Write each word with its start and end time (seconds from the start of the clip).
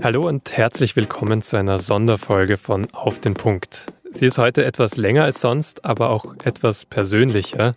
Hallo 0.00 0.28
und 0.28 0.56
herzlich 0.56 0.94
willkommen 0.94 1.42
zu 1.42 1.56
einer 1.56 1.78
Sonderfolge 1.78 2.56
von 2.56 2.86
Auf 2.92 3.18
den 3.18 3.34
Punkt. 3.34 3.86
Sie 4.10 4.26
ist 4.26 4.38
heute 4.38 4.64
etwas 4.64 4.96
länger 4.96 5.24
als 5.24 5.40
sonst, 5.40 5.84
aber 5.84 6.10
auch 6.10 6.36
etwas 6.44 6.86
persönlicher. 6.86 7.74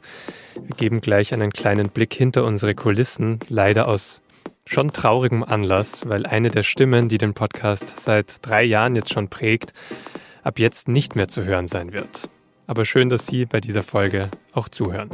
Wir 0.55 0.76
geben 0.78 1.01
gleich 1.01 1.33
einen 1.33 1.51
kleinen 1.51 1.89
Blick 1.89 2.13
hinter 2.13 2.46
unsere 2.46 2.76
Kulissen, 2.76 3.39
leider 3.49 3.87
aus 3.87 4.21
schon 4.67 4.94
traurigem 4.94 5.44
Anlass, 5.44 6.07
weil 6.07 6.28
eine 6.28 6.51
der 6.51 6.62
Stimmen, 6.62 7.10
die 7.10 7.17
den 7.17 7.33
Podcast 7.33 7.99
seit 7.99 8.46
drei 8.46 8.63
Jahren 8.63 8.96
jetzt 8.96 9.12
schon 9.12 9.28
prägt, 9.28 9.74
ab 10.44 10.60
jetzt 10.60 10.88
nicht 10.88 11.15
mehr 11.15 11.28
zu 11.28 11.44
hören 11.44 11.67
sein 11.67 11.92
wird. 11.92 12.29
Aber 12.67 12.85
schön, 12.85 13.10
dass 13.10 13.26
Sie 13.26 13.46
bei 13.46 13.60
dieser 13.60 13.81
Folge 13.81 14.29
auch 14.53 14.69
zuhören. 14.69 15.10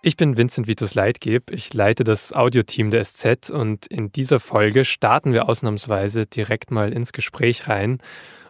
Ich 0.00 0.16
bin 0.16 0.36
Vincent 0.36 0.68
Vitus 0.68 0.94
Leitgeb, 0.94 1.50
ich 1.50 1.74
leite 1.74 2.04
das 2.04 2.32
Audioteam 2.32 2.92
der 2.92 3.04
SZ 3.04 3.50
und 3.50 3.88
in 3.88 4.12
dieser 4.12 4.38
Folge 4.38 4.84
starten 4.84 5.32
wir 5.32 5.48
ausnahmsweise 5.48 6.24
direkt 6.24 6.70
mal 6.70 6.92
ins 6.92 7.12
Gespräch 7.12 7.66
rein. 7.66 7.98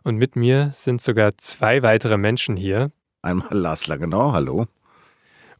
Und 0.04 0.16
mit 0.16 0.36
mir 0.36 0.72
sind 0.74 1.00
sogar 1.00 1.38
zwei 1.38 1.82
weitere 1.82 2.18
Menschen 2.18 2.54
hier. 2.54 2.92
Einmal 3.22 3.54
Lars 3.56 3.86
Langenau, 3.86 4.32
hallo. 4.32 4.66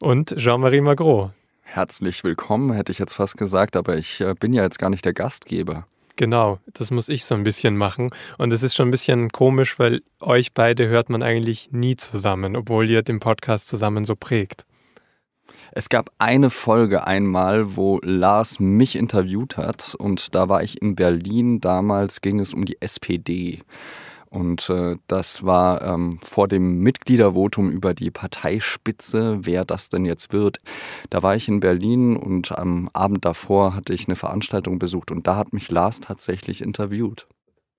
Und 0.03 0.37
Jean-Marie 0.37 0.83
Magro. 0.83 1.33
Herzlich 1.63 2.23
willkommen, 2.23 2.73
hätte 2.75 2.93
ich 2.93 2.99
jetzt 2.99 3.15
fast 3.15 3.39
gesagt, 3.39 3.75
aber 3.75 3.97
ich 3.97 4.21
äh, 4.21 4.35
bin 4.39 4.53
ja 4.53 4.65
jetzt 4.65 4.79
gar 4.79 4.91
nicht 4.91 5.07
der 5.07 5.15
Gastgeber. 5.15 5.87
Genau, 6.17 6.59
das 6.75 6.91
muss 6.91 7.09
ich 7.09 7.25
so 7.25 7.35
ein 7.35 7.45
bisschen 7.45 7.79
machen. 7.79 8.11
Und 8.37 8.53
es 8.53 8.63
ist 8.63 8.75
schon 8.75 8.89
ein 8.89 8.91
bisschen 8.91 9.31
komisch, 9.31 9.79
weil 9.79 10.03
euch 10.21 10.53
beide 10.53 10.87
hört 10.87 11.09
man 11.09 11.23
eigentlich 11.23 11.71
nie 11.73 11.97
zusammen, 11.97 12.57
obwohl 12.57 12.91
ihr 12.91 13.03
den 13.03 13.21
Podcast 13.21 13.69
zusammen 13.69 14.05
so 14.05 14.17
prägt. 14.17 14.67
Es 15.73 15.89
gab 15.89 16.11
eine 16.19 16.51
Folge 16.51 17.07
einmal, 17.07 17.77
wo 17.77 18.01
Lars 18.03 18.61
mich 18.61 18.97
interviewt 18.97 19.57
hat 19.57 19.95
und 19.95 20.35
da 20.35 20.49
war 20.49 20.63
ich 20.63 20.81
in 20.83 20.97
Berlin. 20.97 21.61
Damals 21.61 22.21
ging 22.21 22.41
es 22.41 22.55
um 22.55 22.65
die 22.65 22.81
SPD. 22.81 23.63
Und 24.31 24.69
äh, 24.69 24.97
das 25.07 25.45
war 25.45 25.83
ähm, 25.83 26.19
vor 26.21 26.49
dem 26.49 26.81
Mitgliedervotum 26.81 27.71
über 27.71 27.95
die 27.95 28.11
Parteispitze, 28.11 29.39
wer 29.43 29.65
das 29.65 29.89
denn 29.89 30.05
jetzt 30.05 30.33
wird. 30.33 30.59
Da 31.09 31.23
war 31.23 31.35
ich 31.35 31.49
in 31.49 31.61
Berlin 31.61 32.17
und 32.17 32.53
am 32.53 32.91
Abend 32.93 33.25
davor 33.25 33.75
hatte 33.75 33.95
ich 33.95 34.07
eine 34.07 34.17
Veranstaltung 34.17 34.79
besucht 34.79 35.11
und 35.11 35.27
da 35.27 35.37
hat 35.37 35.53
mich 35.53 35.71
Lars 35.71 36.01
tatsächlich 36.01 36.61
interviewt. 36.61 37.27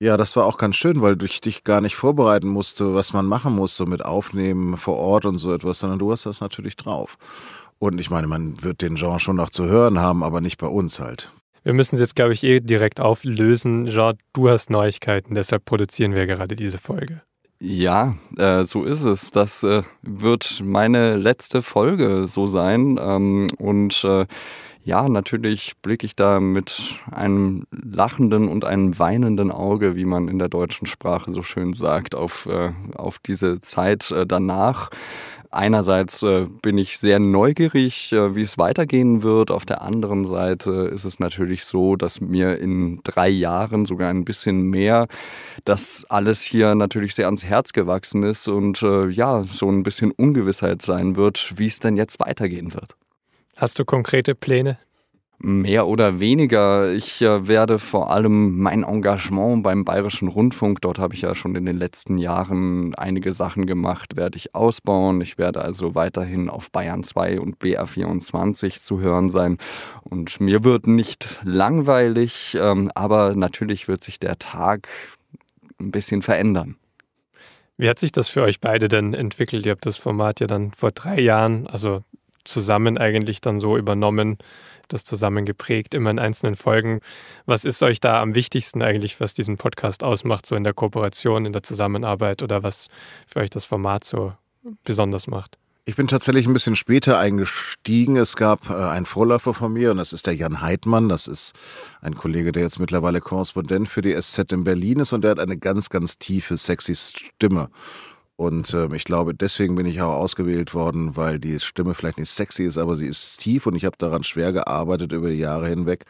Ja, 0.01 0.15
das 0.15 0.37
war 0.37 0.45
auch 0.45 0.57
ganz 0.57 0.77
schön, 0.77 1.01
weil 1.01 1.21
ich 1.23 1.41
dich 1.41 1.65
gar 1.65 1.81
nicht 1.81 1.97
vorbereiten 1.97 2.47
musste, 2.47 2.95
was 2.95 3.11
man 3.11 3.25
machen 3.25 3.53
muss, 3.53 3.75
so 3.75 3.85
mit 3.85 4.03
Aufnehmen 4.05 4.77
vor 4.77 4.95
Ort 4.95 5.25
und 5.25 5.37
so 5.37 5.53
etwas, 5.53 5.79
sondern 5.79 5.99
du 5.99 6.11
hast 6.11 6.25
das 6.25 6.39
natürlich 6.39 6.77
drauf. 6.77 7.17
Und 7.79 7.99
ich 7.99 8.09
meine, 8.09 8.27
man 8.27 8.61
wird 8.61 8.81
den 8.81 8.95
Genre 8.95 9.19
schon 9.19 9.37
noch 9.37 9.49
zu 9.49 9.65
hören 9.65 9.99
haben, 9.99 10.23
aber 10.23 10.41
nicht 10.41 10.57
bei 10.57 10.67
uns 10.67 10.99
halt. 10.99 11.31
Wir 11.63 11.73
müssen 11.73 11.95
es 11.95 12.01
jetzt, 12.01 12.15
glaube 12.15 12.33
ich, 12.33 12.43
eh 12.43 12.59
direkt 12.59 12.99
auflösen. 12.99 13.87
Jean, 13.87 14.17
du 14.33 14.49
hast 14.49 14.69
Neuigkeiten, 14.69 15.35
deshalb 15.35 15.65
produzieren 15.65 16.13
wir 16.13 16.25
gerade 16.25 16.55
diese 16.55 16.77
Folge. 16.77 17.21
Ja, 17.61 18.15
äh, 18.37 18.63
so 18.63 18.85
ist 18.85 19.03
es. 19.03 19.31
Das 19.31 19.63
äh, 19.63 19.83
wird 20.01 20.61
meine 20.63 21.17
letzte 21.17 21.61
Folge 21.61 22.25
so 22.27 22.47
sein. 22.47 22.97
Ähm, 23.01 23.47
und 23.57 24.01
äh, 24.05 24.25
ja, 24.85 25.09
natürlich 25.09 25.73
blicke 25.81 26.05
ich 26.05 26.15
da 26.15 26.39
mit 26.39 26.95
einem 27.11 27.65
lachenden 27.71 28.47
und 28.47 28.63
einem 28.63 28.97
weinenden 28.97 29.51
Auge, 29.51 29.97
wie 29.97 30.05
man 30.05 30.29
in 30.29 30.39
der 30.39 30.47
deutschen 30.47 30.87
Sprache 30.87 31.33
so 31.33 31.43
schön 31.43 31.73
sagt, 31.73 32.15
auf, 32.15 32.45
äh, 32.45 32.71
auf 32.95 33.19
diese 33.19 33.59
Zeit 33.59 34.09
äh, 34.11 34.25
danach. 34.25 34.89
Einerseits 35.51 36.21
äh, 36.21 36.45
bin 36.61 36.77
ich 36.77 36.99
sehr 36.99 37.17
neugierig, 37.17 38.11
äh, 38.11 38.35
wie 38.35 38.43
es 38.43 38.59
weitergehen 38.59 39.23
wird. 39.23 39.49
Auf 39.49 39.65
der 39.65 39.81
anderen 39.81 40.25
Seite 40.25 40.91
ist 40.93 41.05
es 41.05 41.19
natürlich 41.19 41.65
so, 41.65 41.95
dass 41.95 42.21
mir 42.21 42.59
in 42.59 43.01
drei 43.03 43.29
Jahren 43.29 43.85
sogar 43.85 44.11
ein 44.11 44.25
bisschen 44.25 44.61
mehr 44.61 45.07
das 45.65 46.05
alles 46.07 46.43
hier 46.43 46.75
natürlich 46.75 47.15
sehr 47.15 47.25
ans 47.25 47.45
Herz 47.45 47.73
gewachsen 47.73 48.21
ist 48.21 48.47
und 48.47 48.83
äh, 48.83 49.07
ja, 49.07 49.43
so 49.43 49.69
ein 49.69 49.81
bisschen 49.81 50.11
Ungewissheit 50.11 50.83
sein 50.83 51.15
wird, 51.15 51.53
wie 51.57 51.67
es 51.67 51.79
denn 51.79 51.97
jetzt 51.97 52.19
weitergehen 52.19 52.75
wird. 52.75 52.95
Hast 53.55 53.79
du 53.79 53.85
konkrete 53.85 54.35
Pläne? 54.35 54.77
Mehr 55.41 55.87
oder 55.87 56.19
weniger. 56.19 56.91
Ich 56.91 57.21
äh, 57.21 57.47
werde 57.47 57.79
vor 57.79 58.11
allem 58.11 58.57
mein 58.57 58.83
Engagement 58.83 59.63
beim 59.63 59.85
Bayerischen 59.85 60.27
Rundfunk, 60.27 60.81
dort 60.81 60.99
habe 60.99 61.13
ich 61.13 61.21
ja 61.21 61.33
schon 61.33 61.55
in 61.55 61.65
den 61.65 61.77
letzten 61.77 62.17
Jahren 62.17 62.93
einige 62.95 63.31
Sachen 63.31 63.65
gemacht, 63.65 64.17
werde 64.17 64.35
ich 64.35 64.53
ausbauen. 64.53 65.21
Ich 65.21 65.37
werde 65.37 65.61
also 65.61 65.95
weiterhin 65.95 66.49
auf 66.49 66.71
Bayern 66.71 67.03
2 67.03 67.39
und 67.39 67.57
BR24 67.59 68.81
zu 68.81 68.99
hören 68.99 69.29
sein. 69.29 69.57
Und 70.03 70.41
mir 70.41 70.65
wird 70.65 70.87
nicht 70.87 71.39
langweilig, 71.43 72.57
ähm, 72.59 72.91
aber 72.93 73.33
natürlich 73.33 73.87
wird 73.87 74.03
sich 74.03 74.19
der 74.19 74.39
Tag 74.39 74.89
ein 75.79 75.91
bisschen 75.91 76.21
verändern. 76.21 76.75
Wie 77.77 77.87
hat 77.87 77.99
sich 77.99 78.11
das 78.11 78.27
für 78.27 78.41
euch 78.41 78.59
beide 78.59 78.89
denn 78.89 79.13
entwickelt? 79.13 79.65
Ihr 79.65 79.71
habt 79.71 79.85
das 79.85 79.97
Format 79.97 80.41
ja 80.41 80.47
dann 80.47 80.73
vor 80.73 80.91
drei 80.91 81.21
Jahren, 81.21 81.65
also 81.65 82.03
zusammen 82.43 82.97
eigentlich 82.97 83.39
dann 83.39 83.61
so 83.61 83.77
übernommen 83.77 84.37
das 84.89 85.05
zusammen 85.05 85.45
geprägt, 85.45 85.93
immer 85.93 86.11
in 86.11 86.19
einzelnen 86.19 86.55
Folgen. 86.55 86.99
Was 87.45 87.65
ist 87.65 87.81
euch 87.83 87.99
da 87.99 88.21
am 88.21 88.35
wichtigsten 88.35 88.81
eigentlich, 88.81 89.19
was 89.19 89.33
diesen 89.33 89.57
Podcast 89.57 90.03
ausmacht, 90.03 90.45
so 90.45 90.55
in 90.55 90.63
der 90.63 90.73
Kooperation, 90.73 91.45
in 91.45 91.53
der 91.53 91.63
Zusammenarbeit 91.63 92.43
oder 92.43 92.63
was 92.63 92.89
für 93.27 93.39
euch 93.39 93.49
das 93.49 93.65
Format 93.65 94.03
so 94.03 94.33
besonders 94.83 95.27
macht? 95.27 95.57
Ich 95.89 95.95
bin 95.95 96.07
tatsächlich 96.07 96.45
ein 96.45 96.53
bisschen 96.53 96.75
später 96.75 97.17
eingestiegen. 97.17 98.15
Es 98.15 98.35
gab 98.35 98.69
äh, 98.69 98.73
einen 98.73 99.07
Vorläufer 99.07 99.55
von 99.55 99.73
mir 99.73 99.89
und 99.89 99.97
das 99.97 100.13
ist 100.13 100.27
der 100.27 100.35
Jan 100.35 100.61
Heidmann. 100.61 101.09
Das 101.09 101.25
ist 101.25 101.53
ein 102.01 102.13
Kollege, 102.13 102.51
der 102.51 102.61
jetzt 102.61 102.79
mittlerweile 102.79 103.21
Korrespondent 103.21 103.89
für 103.89 104.03
die 104.03 104.15
SZ 104.15 104.51
in 104.51 104.63
Berlin 104.63 104.99
ist 104.99 105.13
und 105.13 105.23
der 105.23 105.31
hat 105.31 105.39
eine 105.39 105.57
ganz, 105.57 105.89
ganz 105.89 106.19
tiefe, 106.19 106.57
sexy 106.57 106.95
Stimme. 106.95 107.71
Und 108.39 108.73
äh, 108.73 108.87
ich 108.95 109.03
glaube, 109.03 109.35
deswegen 109.35 109.75
bin 109.75 109.85
ich 109.85 110.01
auch 110.01 110.13
ausgewählt 110.13 110.73
worden, 110.73 111.17
weil 111.17 111.39
die 111.39 111.59
Stimme 111.59 111.93
vielleicht 111.93 112.19
nicht 112.19 112.31
sexy 112.31 112.63
ist, 112.63 112.77
aber 112.77 112.95
sie 112.95 113.07
ist 113.07 113.41
tief 113.41 113.65
und 113.65 113.75
ich 113.75 113.83
habe 113.83 113.97
daran 113.97 114.23
schwer 114.23 114.53
gearbeitet 114.53 115.11
über 115.11 115.27
die 115.27 115.39
Jahre 115.39 115.67
hinweg. 115.67 116.05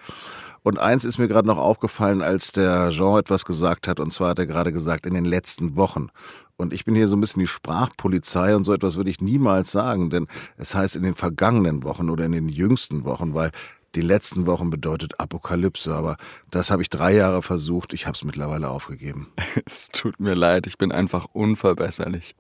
Und 0.62 0.78
eins 0.78 1.06
ist 1.06 1.18
mir 1.18 1.28
gerade 1.28 1.48
noch 1.48 1.58
aufgefallen, 1.58 2.22
als 2.22 2.52
der 2.52 2.92
Jean 2.92 3.18
etwas 3.18 3.46
gesagt 3.46 3.88
hat, 3.88 4.00
und 4.00 4.14
zwar 4.14 4.30
hat 4.30 4.38
er 4.38 4.46
gerade 4.46 4.72
gesagt, 4.72 5.08
in 5.08 5.16
den 5.16 5.26
letzten 5.26 5.76
Wochen. 5.76 6.10
Und 6.56 6.72
ich 6.72 6.86
bin 6.86 6.94
hier 6.94 7.08
so 7.08 7.18
ein 7.18 7.22
bisschen 7.22 7.40
die 7.40 7.48
Sprachpolizei 7.48 8.56
und 8.56 8.64
so 8.64 8.74
etwas 8.74 8.96
würde 8.96 9.10
ich 9.10 9.22
niemals 9.22 9.72
sagen, 9.72 10.12
denn 10.12 10.28
es 10.56 10.76
heißt 10.76 10.98
in 10.98 11.02
den 11.02 11.16
vergangenen 11.16 11.84
Wochen 11.84 12.12
oder 12.12 12.26
in 12.26 12.34
den 12.34 12.48
jüngsten 12.48 13.06
Wochen, 13.06 13.34
weil 13.34 13.50
die 13.96 14.02
letzten 14.02 14.46
Wochen 14.46 14.70
bedeutet 14.70 15.20
Apokalypse, 15.20 15.94
aber 15.94 16.18
das 16.52 16.72
habe 16.72 16.82
ich 16.82 16.90
drei 16.90 17.16
Jahre 17.16 17.42
versucht. 17.42 17.94
Ich 17.94 18.06
habe 18.06 18.16
es 18.16 18.24
mittlerweile 18.24 18.70
aufgegeben. 18.70 19.32
Es 19.66 19.90
tut 19.90 20.20
mir 20.20 20.36
leid, 20.36 20.68
ich 20.68 20.78
bin 20.78 20.92
einfach 20.92 21.26
unverbesserlich. 21.34 22.36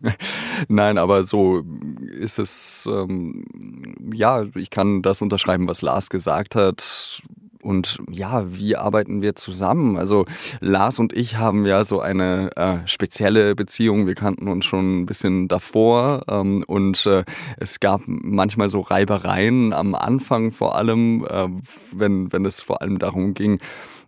Nein, 0.68 0.98
aber 0.98 1.24
so 1.24 1.64
ist 2.00 2.38
es, 2.38 2.88
ähm, 2.90 3.44
ja, 4.12 4.46
ich 4.54 4.70
kann 4.70 5.02
das 5.02 5.22
unterschreiben, 5.22 5.68
was 5.68 5.82
Lars 5.82 6.08
gesagt 6.08 6.54
hat. 6.54 7.22
Und 7.62 7.98
ja, 8.10 8.44
wie 8.52 8.76
arbeiten 8.76 9.22
wir 9.22 9.36
zusammen? 9.36 9.96
Also 9.96 10.26
Lars 10.60 10.98
und 10.98 11.12
ich 11.12 11.36
haben 11.36 11.64
ja 11.64 11.84
so 11.84 12.00
eine 12.00 12.50
äh, 12.56 12.78
spezielle 12.86 13.54
Beziehung. 13.54 14.06
Wir 14.08 14.16
kannten 14.16 14.48
uns 14.48 14.64
schon 14.64 15.02
ein 15.02 15.06
bisschen 15.06 15.46
davor 15.46 16.24
ähm, 16.28 16.64
und 16.66 17.06
äh, 17.06 17.24
es 17.58 17.78
gab 17.78 18.02
manchmal 18.06 18.68
so 18.68 18.80
Reibereien 18.80 19.72
am 19.72 19.94
Anfang 19.94 20.50
vor 20.50 20.74
allem, 20.76 21.24
äh, 21.28 21.48
wenn, 21.92 22.32
wenn 22.32 22.44
es 22.44 22.60
vor 22.60 22.82
allem 22.82 22.98
darum 22.98 23.32
ging, 23.32 23.60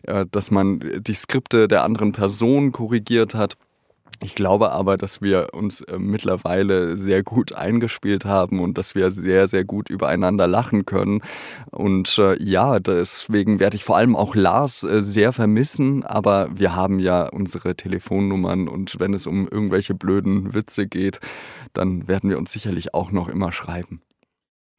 äh, 0.03 0.27
dass 0.31 0.51
man 0.51 0.81
die 0.99 1.15
Skripte 1.15 1.69
der 1.69 1.85
anderen 1.85 2.11
Person 2.11 2.73
korrigiert 2.73 3.35
hat. 3.35 3.57
Ich 4.23 4.35
glaube 4.35 4.73
aber, 4.73 4.97
dass 4.97 5.21
wir 5.21 5.49
uns 5.53 5.81
äh, 5.83 5.99
mittlerweile 5.99 6.97
sehr 6.97 7.23
gut 7.23 7.53
eingespielt 7.53 8.25
haben 8.25 8.61
und 8.61 8.79
dass 8.79 8.95
wir 8.95 9.11
sehr, 9.11 9.49
sehr 9.49 9.65
gut 9.65 9.91
übereinander 9.91 10.47
lachen 10.47 10.87
können. 10.87 11.21
Und 11.71 12.19
äh, 12.19 12.43
ja, 12.43 12.79
deswegen 12.79 13.61
werde 13.61 13.77
ich 13.77 13.85
vor 13.85 13.97
allem 13.97 14.17
auch 14.17 14.35
Lars 14.35 14.85
äh, 14.85 15.03
sehr 15.03 15.33
vermissen, 15.33 16.05
aber 16.05 16.49
wir 16.55 16.75
haben 16.75 17.01
ja 17.01 17.29
unsere 17.29 17.75
Telefonnummern 17.75 18.69
und 18.69 18.99
wenn 19.01 19.15
es 19.15 19.27
um 19.27 19.49
irgendwelche 19.49 19.95
blöden 19.95 20.55
Witze 20.55 20.87
geht, 20.87 21.21
dann 21.73 22.09
werden 22.09 22.31
wir 22.31 22.39
uns 22.39 22.53
sicherlich 22.53 22.95
auch 22.95 23.11
noch 23.11 23.29
immer 23.29 23.53
schreiben. 23.53 24.01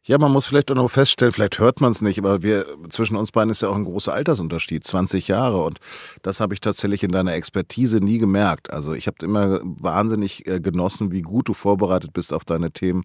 Ja, 0.08 0.20
man 0.20 0.32
muss 0.32 0.46
vielleicht 0.46 0.70
auch 0.70 0.76
noch 0.76 0.92
feststellen, 0.92 1.34
vielleicht 1.34 1.58
hört 1.58 1.82
man 1.82 1.92
es 1.92 2.04
nicht, 2.04 2.20
aber 2.20 2.44
wir 2.44 2.68
zwischen 2.90 3.16
uns 3.16 3.32
beiden 3.32 3.50
ist 3.50 3.64
ja 3.64 3.70
auch 3.70 3.76
ein 3.76 3.86
großer 3.86 4.14
Altersunterschied, 4.14 4.84
20 4.84 5.28
Jahre. 5.28 5.64
Und 5.64 5.80
das 6.22 6.40
habe 6.40 6.54
ich 6.54 6.62
tatsächlich 6.62 7.02
in 7.02 7.12
deiner 7.12 7.34
Expertise 7.34 7.98
nie 7.98 8.20
gemerkt. 8.20 8.72
Also 8.72 8.94
ich 8.94 9.08
habe 9.08 9.18
immer 9.26 9.62
wahnsinnig 9.64 10.46
äh, 10.46 10.60
genossen, 10.60 11.12
wie 11.12 11.24
gut 11.24 11.48
du 11.48 11.56
vorbereitet 11.56 12.14
bist 12.14 12.34
auf 12.34 12.46
deine 12.46 12.70
Themen 12.70 13.04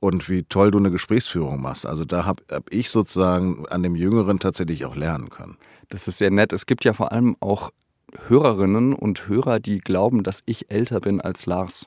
und 0.00 0.30
wie 0.30 0.44
toll 0.44 0.70
du 0.70 0.78
eine 0.78 0.90
Gesprächsführung 0.90 1.60
machst. 1.60 1.84
Also 1.84 2.06
da 2.06 2.24
habe 2.24 2.42
hab 2.50 2.72
ich 2.72 2.88
sozusagen 2.88 3.66
an 3.68 3.82
dem 3.82 3.94
Jüngeren 3.94 4.38
tatsächlich 4.38 4.86
auch 4.86 4.96
lernen 4.96 5.28
können. 5.28 5.58
Das 5.90 6.08
ist 6.08 6.16
sehr 6.16 6.30
nett. 6.30 6.54
Es 6.54 6.64
gibt 6.64 6.86
ja 6.86 6.94
vor 6.94 7.12
allem 7.12 7.36
auch 7.40 7.70
Hörerinnen 8.28 8.92
und 8.94 9.28
Hörer, 9.28 9.60
die 9.60 9.78
glauben, 9.78 10.22
dass 10.22 10.42
ich 10.46 10.70
älter 10.70 11.00
bin 11.00 11.20
als 11.20 11.46
Lars. 11.46 11.86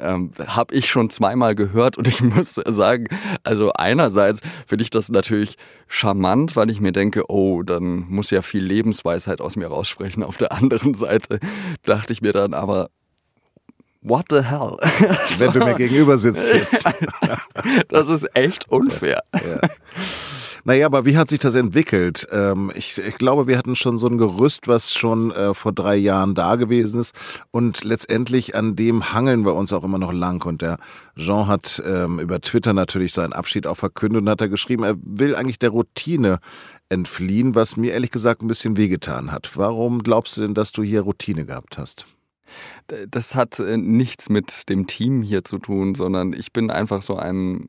Ähm, 0.00 0.32
habe 0.46 0.74
ich 0.74 0.90
schon 0.90 1.10
zweimal 1.10 1.54
gehört 1.54 1.96
und 1.96 2.08
ich 2.08 2.20
muss 2.22 2.54
sagen, 2.54 3.06
also 3.44 3.72
einerseits 3.72 4.40
finde 4.66 4.82
ich 4.82 4.90
das 4.90 5.10
natürlich 5.10 5.56
charmant, 5.88 6.56
weil 6.56 6.70
ich 6.70 6.80
mir 6.80 6.92
denke, 6.92 7.30
oh, 7.30 7.62
dann 7.62 8.06
muss 8.08 8.30
ja 8.30 8.42
viel 8.42 8.64
Lebensweisheit 8.64 9.40
aus 9.40 9.56
mir 9.56 9.68
raussprechen. 9.68 10.22
Auf 10.22 10.36
der 10.36 10.52
anderen 10.52 10.94
Seite 10.94 11.40
dachte 11.84 12.12
ich 12.12 12.22
mir 12.22 12.32
dann 12.32 12.54
aber, 12.54 12.90
what 14.02 14.26
the 14.30 14.42
hell? 14.42 14.76
Wenn 15.38 15.52
du 15.52 15.58
mir 15.60 15.74
gegenüber 15.74 16.18
sitzt 16.18 16.52
jetzt. 16.54 16.88
das 17.88 18.08
ist 18.08 18.24
echt 18.34 18.70
unfair. 18.70 19.22
Ja. 19.32 19.68
Naja, 20.66 20.86
aber 20.86 21.04
wie 21.04 21.16
hat 21.16 21.30
sich 21.30 21.38
das 21.38 21.54
entwickelt? 21.54 22.26
Ähm, 22.32 22.72
ich, 22.74 22.98
ich, 22.98 23.18
glaube, 23.18 23.46
wir 23.46 23.56
hatten 23.56 23.76
schon 23.76 23.98
so 23.98 24.08
ein 24.08 24.18
Gerüst, 24.18 24.66
was 24.66 24.92
schon 24.92 25.30
äh, 25.30 25.54
vor 25.54 25.72
drei 25.72 25.94
Jahren 25.94 26.34
da 26.34 26.56
gewesen 26.56 26.98
ist. 26.98 27.14
Und 27.52 27.84
letztendlich 27.84 28.56
an 28.56 28.74
dem 28.74 29.12
hangeln 29.12 29.44
wir 29.44 29.54
uns 29.54 29.72
auch 29.72 29.84
immer 29.84 29.98
noch 29.98 30.12
lang. 30.12 30.44
Und 30.44 30.62
der 30.62 30.78
Jean 31.16 31.46
hat 31.46 31.80
ähm, 31.86 32.18
über 32.18 32.40
Twitter 32.40 32.72
natürlich 32.72 33.12
seinen 33.12 33.32
Abschied 33.32 33.68
auch 33.68 33.76
verkündet 33.76 34.22
und 34.22 34.28
hat 34.28 34.40
er 34.40 34.48
geschrieben, 34.48 34.82
er 34.82 34.96
will 35.00 35.36
eigentlich 35.36 35.60
der 35.60 35.70
Routine 35.70 36.40
entfliehen, 36.88 37.54
was 37.54 37.76
mir 37.76 37.92
ehrlich 37.92 38.10
gesagt 38.10 38.42
ein 38.42 38.48
bisschen 38.48 38.76
wehgetan 38.76 39.30
hat. 39.30 39.52
Warum 39.54 40.02
glaubst 40.02 40.36
du 40.36 40.40
denn, 40.40 40.54
dass 40.54 40.72
du 40.72 40.82
hier 40.82 41.02
Routine 41.02 41.46
gehabt 41.46 41.78
hast? 41.78 42.06
Das 43.08 43.36
hat 43.36 43.60
äh, 43.60 43.76
nichts 43.76 44.28
mit 44.30 44.68
dem 44.68 44.88
Team 44.88 45.22
hier 45.22 45.44
zu 45.44 45.58
tun, 45.58 45.94
sondern 45.94 46.32
ich 46.32 46.52
bin 46.52 46.72
einfach 46.72 47.02
so 47.02 47.14
ein 47.14 47.68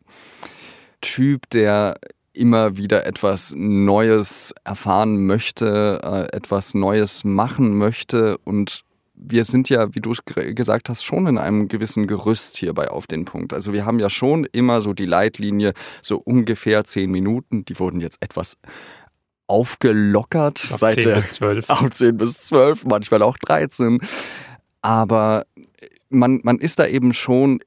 Typ, 1.01 1.47
der 1.51 2.00
immer 2.38 2.78
wieder 2.78 3.06
etwas 3.06 3.54
Neues 3.56 4.54
erfahren 4.63 5.25
möchte, 5.25 6.00
äh, 6.04 6.36
etwas 6.36 6.74
Neues 6.74 7.24
machen 7.24 7.78
möchte 7.78 8.38
und 8.39 8.84
wir 9.19 9.44
sind 9.44 9.69
ja, 9.69 9.94
wie 9.95 10.00
du 10.00 10.12
es 10.12 10.24
gesagt 10.25 10.89
hast, 10.89 11.04
schon 11.04 11.25
in 11.25 11.38
einem 11.38 11.68
gewissen 11.68 12.06
Gerüst 12.06 12.56
hierbei 12.57 12.89
auf 12.89 13.07
den 13.07 13.25
Punkt. 13.25 13.51
Also 13.51 13.74
wir 13.74 13.84
haben 13.84 14.00
ja 14.00 14.10
schon 14.10 14.45
immer 14.51 14.80
so 14.80 14.94
die 14.94 15.07
Leitlinie, 15.07 15.74
so 16.01 16.18
ungefähr 16.18 16.84
zehn 16.84 17.10
Minuten. 17.10 17.66
Die 17.66 17.80
wurden 17.80 18.00
jetzt 18.00 18.22
etwas 18.22 18.57
aufgelockert 19.48 20.60
auf 20.72 20.80
seit 20.80 21.04
10 21.04 21.13
bis 21.16 21.31
12. 21.31 21.69
Auf 21.69 21.89
10 21.89 22.18
bis 22.18 22.42
12, 22.44 22.86
manchmal 22.86 23.24
auch 23.24 23.38
13. 23.38 24.00
Aber 24.81 25.45
man, 26.10 26.39
man 26.44 26.60
ist 26.60 26.80
da 26.80 26.86
eben 26.86 27.13
schon 27.13 27.60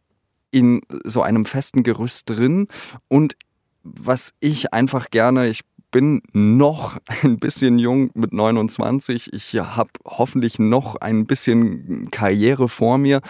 in 0.53 0.83
so 1.05 1.23
einem 1.23 1.45
festen 1.45 1.83
Gerüst 1.83 2.31
drin 2.31 2.69
und 3.09 3.35
was 3.83 4.33
ich 4.41 4.73
einfach 4.73 5.11
gerne, 5.11 5.49
ich 5.49 5.63
bin 5.91 6.23
noch 6.33 6.99
ein 7.23 7.39
bisschen 7.39 7.79
jung 7.79 8.11
mit 8.15 8.33
29. 8.33 9.33
Ich 9.33 9.55
habe 9.55 9.91
hoffentlich 10.05 10.59
noch 10.59 10.97
ein 10.97 11.27
bisschen 11.27 12.11
Karriere 12.11 12.69
vor 12.69 12.99
mir. 12.99 13.21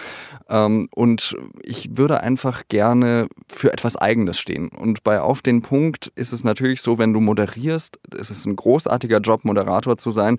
Ähm, 0.49 0.87
und 0.93 1.35
ich 1.63 1.97
würde 1.97 2.21
einfach 2.21 2.63
gerne 2.67 3.27
für 3.47 3.73
etwas 3.73 3.95
Eigenes 3.95 4.39
stehen. 4.39 4.69
Und 4.69 5.03
bei 5.03 5.21
Auf 5.21 5.41
den 5.41 5.61
Punkt 5.61 6.11
ist 6.15 6.33
es 6.33 6.43
natürlich 6.43 6.81
so, 6.81 6.97
wenn 6.97 7.13
du 7.13 7.19
moderierst, 7.19 7.99
es 8.17 8.31
ist 8.31 8.45
ein 8.45 8.55
großartiger 8.55 9.19
Job, 9.19 9.43
Moderator 9.43 9.97
zu 9.97 10.11
sein. 10.11 10.37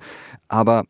Aber 0.48 0.84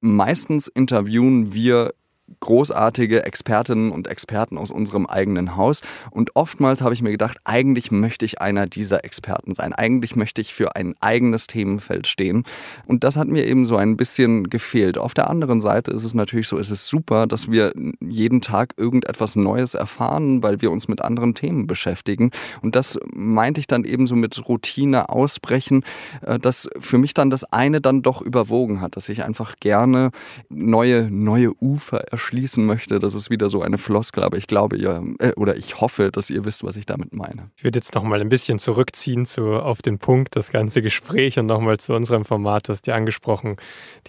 meistens 0.00 0.68
interviewen 0.68 1.52
wir 1.54 1.92
großartige 2.40 3.24
Expertinnen 3.24 3.90
und 3.90 4.06
Experten 4.06 4.58
aus 4.58 4.70
unserem 4.70 5.06
eigenen 5.06 5.56
Haus. 5.56 5.80
Und 6.10 6.36
oftmals 6.36 6.82
habe 6.82 6.94
ich 6.94 7.02
mir 7.02 7.10
gedacht, 7.10 7.38
eigentlich 7.44 7.90
möchte 7.90 8.24
ich 8.24 8.40
einer 8.40 8.66
dieser 8.66 9.04
Experten 9.04 9.54
sein. 9.54 9.72
Eigentlich 9.72 10.16
möchte 10.16 10.40
ich 10.40 10.54
für 10.54 10.76
ein 10.76 10.94
eigenes 11.00 11.46
Themenfeld 11.46 12.06
stehen. 12.06 12.44
Und 12.86 13.04
das 13.04 13.16
hat 13.16 13.28
mir 13.28 13.46
eben 13.46 13.66
so 13.66 13.76
ein 13.76 13.96
bisschen 13.96 14.50
gefehlt. 14.50 14.98
Auf 14.98 15.14
der 15.14 15.30
anderen 15.30 15.60
Seite 15.60 15.90
ist 15.90 16.04
es 16.04 16.14
natürlich 16.14 16.48
so, 16.48 16.58
es 16.58 16.70
ist 16.70 16.86
super, 16.86 17.26
dass 17.26 17.50
wir 17.50 17.72
jeden 18.00 18.40
Tag 18.40 18.74
irgendetwas 18.76 19.36
Neues 19.36 19.74
erfahren, 19.74 20.42
weil 20.42 20.60
wir 20.60 20.70
uns 20.70 20.88
mit 20.88 21.00
anderen 21.02 21.34
Themen 21.34 21.66
beschäftigen. 21.66 22.30
Und 22.62 22.76
das 22.76 22.98
meinte 23.12 23.60
ich 23.60 23.66
dann 23.66 23.84
eben 23.84 24.06
so 24.06 24.16
mit 24.16 24.48
Routine 24.48 25.08
ausbrechen, 25.08 25.84
äh, 26.22 26.38
dass 26.38 26.68
für 26.78 26.98
mich 26.98 27.14
dann 27.14 27.30
das 27.30 27.44
eine 27.44 27.80
dann 27.80 28.02
doch 28.02 28.22
überwogen 28.22 28.80
hat, 28.80 28.96
dass 28.96 29.08
ich 29.08 29.24
einfach 29.24 29.56
gerne 29.60 30.10
neue, 30.48 31.08
neue 31.10 31.52
Ufer 31.60 32.04
erschließen 32.18 32.66
möchte. 32.66 32.98
Das 32.98 33.14
ist 33.14 33.30
wieder 33.30 33.48
so 33.48 33.62
eine 33.62 33.78
Floskel, 33.78 34.24
aber 34.24 34.36
ich 34.36 34.48
glaube, 34.48 34.76
ihr, 34.76 35.02
äh, 35.20 35.32
oder 35.36 35.56
ich 35.56 35.80
hoffe, 35.80 36.10
dass 36.10 36.30
ihr 36.30 36.44
wisst, 36.44 36.64
was 36.64 36.76
ich 36.76 36.84
damit 36.84 37.14
meine. 37.14 37.50
Ich 37.56 37.62
würde 37.62 37.78
jetzt 37.78 37.94
nochmal 37.94 38.20
ein 38.20 38.28
bisschen 38.28 38.58
zurückziehen 38.58 39.24
zu, 39.24 39.52
auf 39.54 39.82
den 39.82 39.98
Punkt, 39.98 40.34
das 40.34 40.50
ganze 40.50 40.82
Gespräch 40.82 41.38
und 41.38 41.46
nochmal 41.46 41.78
zu 41.78 41.94
unserem 41.94 42.24
Format, 42.24 42.68
du 42.68 42.72
hast 42.72 42.88
ja 42.88 42.96
angesprochen, 42.96 43.56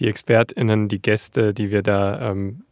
die 0.00 0.08
ExpertInnen, 0.08 0.88
die 0.88 1.00
Gäste, 1.00 1.54
die 1.54 1.70
wir 1.70 1.82
da 1.82 2.32
ähm, 2.32 2.64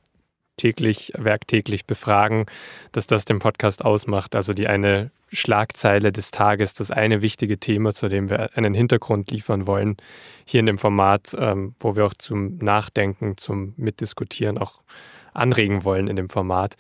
täglich, 0.57 1.13
werktäglich 1.17 1.87
befragen, 1.87 2.47
dass 2.91 3.07
das 3.07 3.25
den 3.25 3.39
Podcast 3.39 3.85
ausmacht. 3.85 4.35
Also 4.35 4.55
die 4.55 4.67
eine 4.67 5.13
Schlagzeile 5.31 6.11
des 6.11 6.33
Tages, 6.33 6.75
das 6.75 6.91
eine 6.91 7.23
wichtige 7.23 7.59
Thema, 7.59 7.93
zu 7.93 8.09
dem 8.09 8.29
wir 8.29 8.57
einen 8.57 8.75
Hintergrund 8.75 9.31
liefern 9.31 9.69
wollen, 9.69 9.97
hier 10.45 10.61
in 10.61 10.67
dem 10.67 10.79
Format, 10.79 11.37
ähm, 11.39 11.75
wo 11.79 11.95
wir 11.95 12.07
auch 12.07 12.15
zum 12.15 12.57
Nachdenken, 12.59 13.37
zum 13.37 13.75
Mitdiskutieren 13.77 14.59
auch 14.59 14.81
anregen 15.39 15.85
wollen 15.85 16.09
in 16.09 16.17
dem 16.17 16.29
Format. 16.29 16.77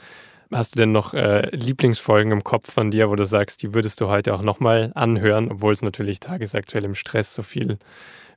Hast 0.53 0.75
du 0.75 0.79
denn 0.79 0.93
noch 0.93 1.13
äh, 1.13 1.55
Lieblingsfolgen 1.55 2.33
im 2.33 2.43
Kopf 2.43 2.73
von 2.73 2.91
dir, 2.91 3.11
wo 3.11 3.17
du 3.17 3.27
sagst, 3.27 3.63
die 3.63 3.75
würdest 3.75 4.01
du 4.01 4.09
heute 4.09 4.35
auch 4.35 4.43
nochmal 4.43 4.93
anhören, 4.95 5.51
obwohl 5.51 5.75
es 5.75 5.83
natürlich 5.83 6.21
tagesaktuell 6.21 6.85
im 6.85 6.95
Stress 6.95 7.35
so 7.35 7.43
viel 7.43 7.79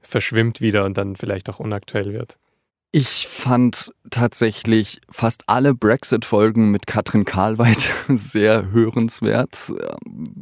verschwimmt 0.01 0.59
wieder 0.59 0.83
und 0.83 0.97
dann 0.97 1.15
vielleicht 1.15 1.50
auch 1.50 1.59
unaktuell 1.59 2.12
wird? 2.12 2.38
Ich 2.93 3.25
fand 3.27 3.93
tatsächlich 4.09 4.99
fast 5.09 5.43
alle 5.47 5.73
Brexit-Folgen 5.73 6.71
mit 6.71 6.88
Katrin 6.88 7.23
Karlweit 7.23 7.93
sehr 8.09 8.71
hörenswert. 8.71 9.71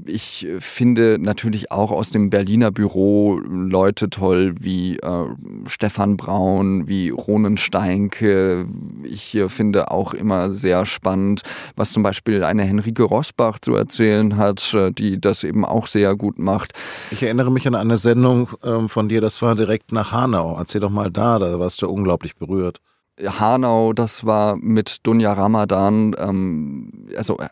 Ich 0.06 0.48
finde 0.60 1.18
natürlich 1.19 1.72
auch 1.72 1.92
aus 1.92 2.10
dem 2.10 2.31
Berliner 2.31 2.72
Büro 2.72 3.40
Leute 3.40 4.10
toll 4.10 4.56
wie 4.60 4.98
äh, 4.98 5.25
Stefan 5.68 6.18
Braun, 6.18 6.88
wie 6.88 7.10
Ronen 7.10 7.57
Steinke. 7.57 8.66
Ich 9.04 9.38
finde 9.50 9.92
auch 9.92 10.16
immer 10.16 10.50
sehr 10.50 10.88
spannend, 10.88 11.44
was 11.75 11.92
zum 11.92 12.01
Beispiel 12.01 12.44
eine 12.44 12.63
Henrike 12.63 13.04
Rosbach 13.04 13.60
zu 13.60 13.75
erzählen 13.75 14.38
hat, 14.38 14.74
äh, 14.74 14.92
die 14.92 15.22
das 15.22 15.44
eben 15.44 15.66
auch 15.66 15.86
sehr 15.86 16.16
gut 16.16 16.40
macht. 16.40 16.74
Ich 17.12 17.22
erinnere 17.22 17.51
mich 17.51 17.68
an 17.68 17.75
eine 17.75 18.00
Sendung 18.00 18.50
ähm, 18.63 18.90
von 18.90 19.07
dir, 19.07 19.22
das 19.22 19.44
war 19.44 19.54
direkt 19.54 19.92
nach 19.92 20.12
Hanau. 20.12 20.57
Erzähl 20.57 20.81
doch 20.81 20.90
mal 20.90 21.12
da, 21.12 21.38
da 21.38 21.60
warst 21.60 21.84
du 21.84 21.88
unglaublich 21.88 22.38
berührt. 22.39 22.81
Hanau, 23.21 23.94
das 23.94 24.25
war 24.25 24.56
mit 24.56 25.06
Dunja 25.06 25.33
Ramadan, 25.33 26.15
ähm, 26.18 27.09
also 27.15 27.38
äh, 27.38 27.50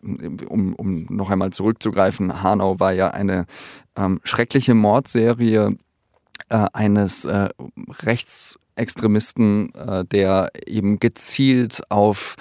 um, 0.47 0.73
um 0.75 1.05
noch 1.09 1.29
einmal 1.29 1.51
zurückzugreifen, 1.51 2.41
Hanau 2.41 2.79
war 2.79 2.93
ja 2.93 3.09
eine 3.09 3.45
ähm, 3.95 4.19
schreckliche 4.23 4.73
Mordserie 4.73 5.77
äh, 6.49 6.67
eines 6.71 7.25
äh, 7.25 7.49
Rechtsextremisten, 8.01 9.73
äh, 9.73 10.05
der 10.05 10.51
eben 10.65 10.99
gezielt 10.99 11.81
auf 11.89 12.35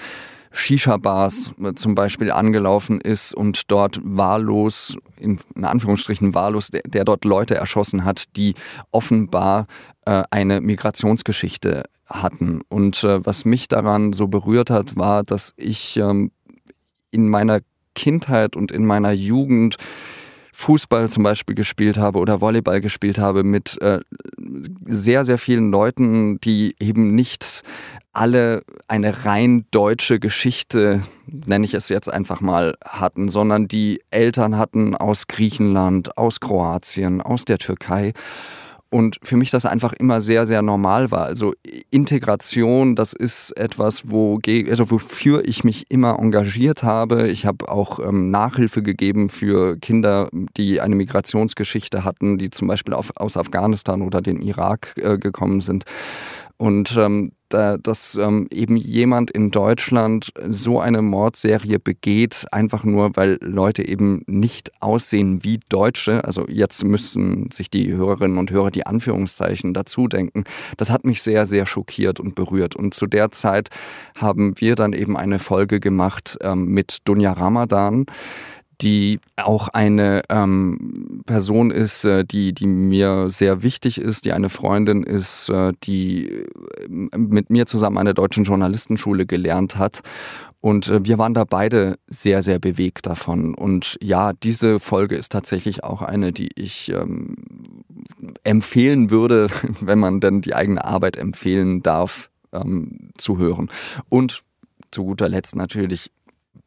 Shisha-Bars 0.52 1.52
äh, 1.62 1.74
zum 1.74 1.94
Beispiel 1.94 2.30
angelaufen 2.30 3.00
ist 3.00 3.34
und 3.34 3.70
dort 3.70 4.00
wahllos, 4.02 4.96
in, 5.18 5.38
Anführungsstrichen 5.60 6.34
wahllos, 6.34 6.68
der, 6.68 6.82
der, 6.86 7.04
dort 7.04 7.24
Leute 7.24 7.56
erschossen 7.56 8.04
hat, 8.04 8.24
die 8.36 8.54
offenbar 8.90 9.66
äh, 10.04 10.22
eine 10.30 10.60
Migrationsgeschichte 10.60 11.84
hatten. 12.06 12.60
Und 12.68 13.02
äh, 13.04 13.25
was 13.25 13.44
mich 13.44 13.68
daran 13.68 14.12
so 14.12 14.28
berührt 14.28 14.70
hat, 14.70 14.96
war, 14.96 15.22
dass 15.22 15.54
ich 15.56 15.96
ähm, 15.96 16.30
in 17.10 17.28
meiner 17.28 17.60
Kindheit 17.94 18.56
und 18.56 18.70
in 18.70 18.84
meiner 18.84 19.12
Jugend 19.12 19.76
Fußball 20.52 21.10
zum 21.10 21.22
Beispiel 21.22 21.54
gespielt 21.54 21.98
habe 21.98 22.18
oder 22.18 22.40
Volleyball 22.40 22.80
gespielt 22.80 23.18
habe 23.18 23.44
mit 23.44 23.80
äh, 23.82 24.00
sehr, 24.86 25.26
sehr 25.26 25.36
vielen 25.36 25.70
Leuten, 25.70 26.40
die 26.40 26.75
eben 26.80 27.14
nicht 27.14 27.62
alle 28.14 28.62
eine 28.88 29.26
rein 29.26 29.66
deutsche 29.70 30.18
Geschichte, 30.18 31.02
nenne 31.26 31.66
ich 31.66 31.75
es 31.75 31.90
jetzt 31.90 32.10
einfach 32.10 32.40
mal, 32.40 32.76
hatten, 32.82 33.28
sondern 33.28 33.68
die 33.68 34.00
Eltern 34.10 34.56
hatten 34.56 34.96
aus 34.96 35.26
Griechenland, 35.26 36.16
aus 36.16 36.40
Kroatien, 36.40 37.20
aus 37.20 37.44
der 37.44 37.58
Türkei 37.58 38.14
und 38.90 39.18
für 39.22 39.36
mich 39.36 39.50
das 39.50 39.66
einfach 39.66 39.92
immer 39.92 40.20
sehr, 40.20 40.46
sehr 40.46 40.62
normal 40.62 41.10
war. 41.10 41.24
Also 41.24 41.54
Integration, 41.90 42.94
das 42.94 43.12
ist 43.12 43.50
etwas, 43.56 44.10
wo, 44.10 44.38
also 44.68 44.90
wofür 44.90 45.44
ich 45.44 45.64
mich 45.64 45.90
immer 45.90 46.18
engagiert 46.18 46.82
habe. 46.82 47.28
Ich 47.28 47.46
habe 47.46 47.68
auch 47.68 47.98
ähm, 47.98 48.30
Nachhilfe 48.30 48.82
gegeben 48.82 49.28
für 49.28 49.76
Kinder, 49.78 50.28
die 50.56 50.80
eine 50.80 50.94
Migrationsgeschichte 50.94 52.04
hatten, 52.04 52.38
die 52.38 52.50
zum 52.50 52.68
Beispiel 52.68 52.94
auf, 52.94 53.12
aus 53.16 53.36
Afghanistan 53.36 54.02
oder 54.02 54.22
den 54.22 54.40
Irak 54.40 54.94
äh, 54.96 55.18
gekommen 55.18 55.60
sind. 55.60 55.84
Und 56.56 56.96
ähm, 56.96 57.32
dass 57.48 58.16
ähm, 58.16 58.48
eben 58.50 58.76
jemand 58.76 59.30
in 59.30 59.50
Deutschland 59.50 60.32
so 60.48 60.80
eine 60.80 61.02
Mordserie 61.02 61.78
begeht, 61.78 62.46
einfach 62.50 62.84
nur, 62.84 63.16
weil 63.16 63.38
Leute 63.40 63.86
eben 63.86 64.22
nicht 64.26 64.72
aussehen 64.80 65.44
wie 65.44 65.60
Deutsche. 65.68 66.24
Also 66.24 66.46
jetzt 66.48 66.84
müssen 66.84 67.50
sich 67.50 67.70
die 67.70 67.92
Hörerinnen 67.92 68.38
und 68.38 68.50
Hörer 68.50 68.70
die 68.70 68.86
Anführungszeichen 68.86 69.74
dazu 69.74 70.08
denken. 70.08 70.44
Das 70.76 70.90
hat 70.90 71.04
mich 71.04 71.22
sehr, 71.22 71.46
sehr 71.46 71.66
schockiert 71.66 72.20
und 72.20 72.34
berührt. 72.34 72.76
Und 72.76 72.94
zu 72.94 73.06
der 73.06 73.30
Zeit 73.30 73.70
haben 74.14 74.54
wir 74.60 74.74
dann 74.74 74.92
eben 74.92 75.16
eine 75.16 75.38
Folge 75.38 75.80
gemacht 75.80 76.38
ähm, 76.40 76.66
mit 76.66 76.98
Dunja 77.04 77.32
Ramadan 77.32 78.06
die 78.80 79.21
auch 79.37 79.68
eine 79.68 80.23
ähm, 80.28 81.23
Person 81.26 81.71
ist, 81.71 82.04
äh, 82.04 82.25
die, 82.25 82.52
die 82.52 82.66
mir 82.66 83.30
sehr 83.30 83.62
wichtig 83.62 83.99
ist, 83.99 84.25
die 84.25 84.33
eine 84.33 84.49
Freundin 84.49 85.02
ist, 85.02 85.49
äh, 85.49 85.73
die 85.85 86.28
äh, 86.28 86.88
mit 86.88 87.50
mir 87.50 87.66
zusammen 87.66 87.99
an 87.99 88.04
der 88.04 88.14
Deutschen 88.14 88.45
Journalistenschule 88.45 89.26
gelernt 89.26 89.76
hat. 89.76 90.02
Und 90.61 90.88
äh, 90.88 91.04
wir 91.04 91.18
waren 91.18 91.35
da 91.35 91.45
beide 91.45 91.99
sehr, 92.06 92.42
sehr 92.42 92.59
bewegt 92.59 93.06
davon. 93.06 93.54
Und 93.54 93.99
ja, 94.02 94.33
diese 94.33 94.80
Folge 94.80 95.16
ist 95.16 95.33
tatsächlich 95.33 95.85
auch 95.85 96.02
eine, 96.02 96.33
die 96.33 96.50
ich 96.54 96.90
ähm, 96.92 97.37
empfehlen 98.45 99.11
würde, 99.11 99.49
wenn 99.80 99.99
man 99.99 100.21
denn 100.21 100.40
die 100.42 100.54
eigene 100.54 100.85
Arbeit 100.85 101.16
empfehlen 101.16 101.83
darf, 101.83 102.30
ähm, 102.52 103.11
zu 103.16 103.38
hören. 103.38 103.71
Und 104.09 104.42
zu 104.90 105.04
guter 105.04 105.28
Letzt 105.28 105.56
natürlich 105.56 106.11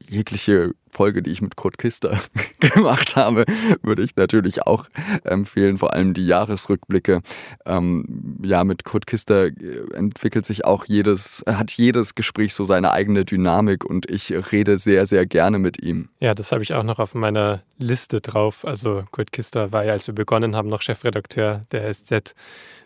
jegliche 0.07 0.73
Folge, 0.91 1.21
die 1.21 1.31
ich 1.31 1.41
mit 1.41 1.55
Kurt 1.55 1.77
Kister 1.77 2.19
gemacht 2.59 3.15
habe, 3.15 3.45
würde 3.81 4.03
ich 4.03 4.15
natürlich 4.15 4.65
auch 4.65 4.85
empfehlen, 5.23 5.77
vor 5.77 5.93
allem 5.93 6.13
die 6.13 6.25
Jahresrückblicke. 6.25 7.21
Ähm, 7.65 8.37
ja, 8.43 8.63
mit 8.63 8.83
Kurt 8.83 9.07
Kister 9.07 9.47
äh, 9.47 9.93
entwickelt 9.93 10.45
sich 10.45 10.65
auch 10.65 10.85
jedes, 10.85 11.43
hat 11.47 11.71
jedes 11.71 12.15
Gespräch 12.15 12.53
so 12.53 12.63
seine 12.63 12.91
eigene 12.91 13.25
Dynamik 13.25 13.85
und 13.85 14.09
ich 14.09 14.33
rede 14.51 14.77
sehr, 14.77 15.05
sehr 15.05 15.25
gerne 15.25 15.59
mit 15.59 15.81
ihm. 15.81 16.09
Ja, 16.19 16.33
das 16.33 16.51
habe 16.51 16.63
ich 16.63 16.73
auch 16.73 16.83
noch 16.83 16.99
auf 16.99 17.15
meiner 17.15 17.61
Liste 17.77 18.21
drauf. 18.21 18.65
Also 18.65 19.03
Kurt 19.11 19.31
Kister 19.31 19.71
war 19.71 19.85
ja, 19.85 19.93
als 19.93 20.07
wir 20.07 20.13
begonnen 20.13 20.55
haben, 20.55 20.69
noch 20.69 20.81
Chefredakteur 20.81 21.65
der 21.71 21.91
SZ. 21.93 22.35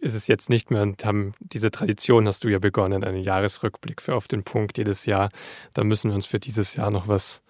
Ist 0.01 0.15
es 0.15 0.27
jetzt 0.27 0.49
nicht 0.49 0.71
mehr 0.71 0.81
und 0.81 1.03
haben 1.05 1.33
diese 1.39 1.71
Tradition 1.71 2.27
hast 2.27 2.43
du 2.43 2.49
ja 2.49 2.59
begonnen, 2.59 3.03
einen 3.03 3.21
Jahresrückblick 3.21 4.01
für 4.01 4.15
auf 4.15 4.27
den 4.27 4.43
Punkt 4.43 4.77
jedes 4.77 5.05
Jahr. 5.05 5.29
Da 5.73 5.83
müssen 5.83 6.11
wir 6.11 6.15
uns 6.15 6.25
für 6.25 6.39
dieses 6.39 6.75
Jahr 6.75 6.91
noch 6.91 7.07
was 7.07 7.41